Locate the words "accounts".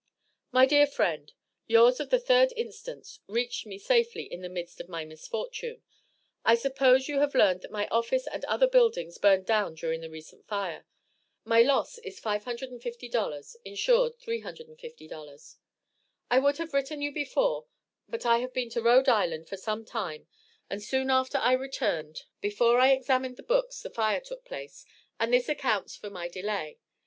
25.47-25.95